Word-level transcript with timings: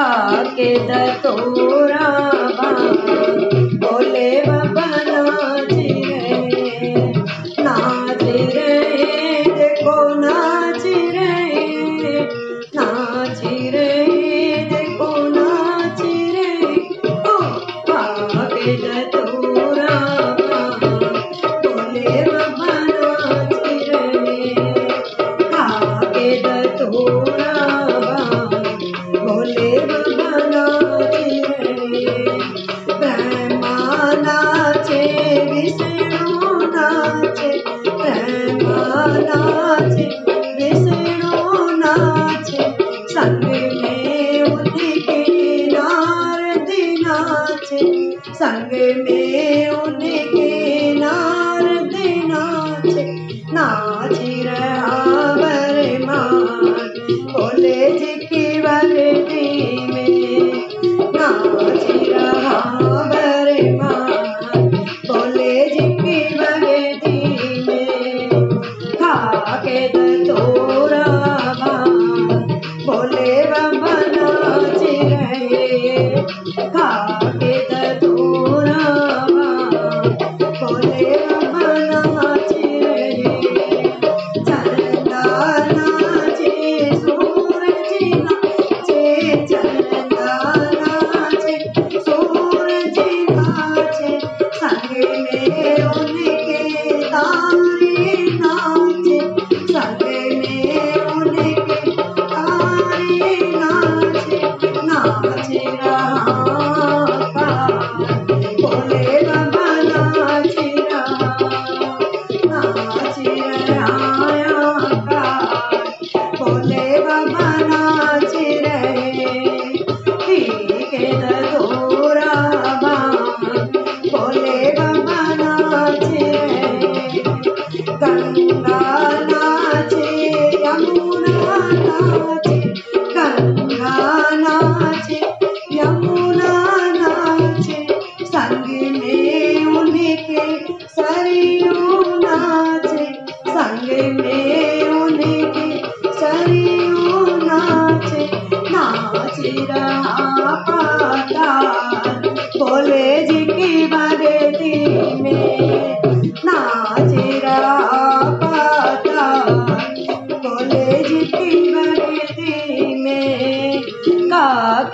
काकेद 0.00 0.90
तोरा 1.24 2.06
बोले, 3.82 4.30
बाबा, 4.46 4.86
नाच 5.08 5.72
रहे 5.72 6.94
नाच 7.64 8.22
रहे 8.54 9.42
देखो, 9.58 9.96
नाच 10.22 10.86
रहे 11.16 11.64
नाच 12.76 13.42
रहे 13.74 14.64
देखो, 14.72 15.10
नाच 15.36 16.00
रहे 16.36 16.72
ओ 17.32 17.36
काकेद 17.90 18.86
तोरा 19.14 19.98
बोले, 21.66 22.08
बाबा, 22.30 22.72
नाच 22.88 23.52
रहे 23.90 24.54
काकेद 25.52 26.46
तोरा 26.80 27.49
संग 48.42 48.72
में 49.04 49.68
उनके 49.68 50.94
नार 50.94 51.66
देना 51.88 52.44
नाच 53.52 54.18
रहा 54.46 54.89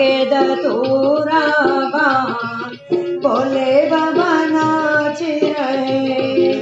के 0.00 0.12
दतूरा 0.30 1.42
बोले 3.24 3.70
बाबा 3.90 4.30
नाच 4.50 5.22
रहे 5.22 6.52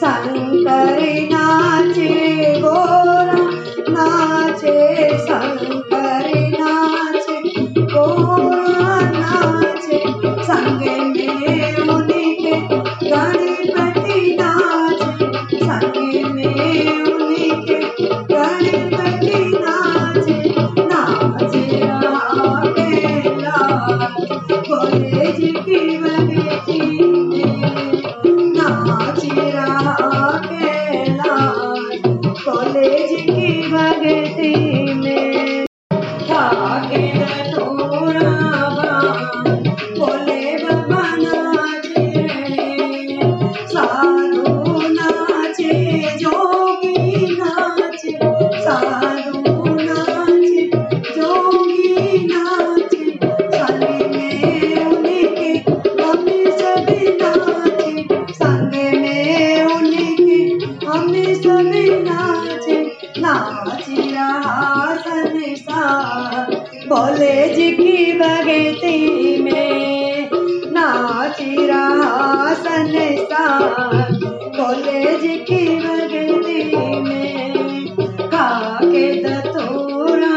शंकर 0.00 1.00
नाच 1.32 1.98
गोरा 2.64 3.40
नाचे 3.88 4.78
शंकर 5.26 6.30
नाच 6.58 7.26
गोरा 7.94 8.85
नाचिरासन 63.28 65.24
सा 65.58 65.80
भोले 66.88 67.36
जी 67.54 67.70
की 67.76 68.12
बगेती 68.18 68.98
में 69.42 70.30
नाचिरासन 70.76 71.64
सा 73.30 73.46
भोले 74.58 75.00
जी 75.22 75.34
की 75.50 75.60
बगेती 75.80 76.60
में 77.00 77.50
खा 78.30 78.48
के 78.82 79.06
दतोरा 79.22 80.36